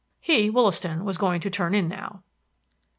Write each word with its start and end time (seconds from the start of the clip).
He, 0.19 0.49
Wollaston, 0.49 1.05
was 1.05 1.19
going 1.19 1.41
to 1.41 1.51
turn 1.51 1.75
in 1.75 1.87
now. 1.87 2.23